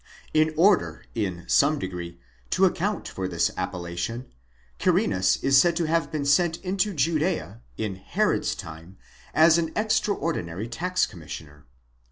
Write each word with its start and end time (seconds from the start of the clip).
In 0.33 0.51
order 0.57 1.05
in 1.13 1.45
some 1.47 1.77
degree 1.77 2.19
to 2.49 2.65
account 2.65 3.07
for 3.07 3.27
this 3.27 3.51
appellation, 3.55 4.33
Quirinus 4.79 5.37
is 5.43 5.61
said 5.61 5.75
to 5.75 5.85
have 5.85 6.11
been 6.11 6.25
sent 6.25 6.57
into 6.61 6.91
Judea, 6.95 7.61
in 7.77 7.97
Herod's 7.97 8.55
time, 8.55 8.97
as 9.35 9.59
an 9.59 9.71
extraordinary 9.75 10.67
tax 10.67 11.05
commissioner*? 11.05 11.67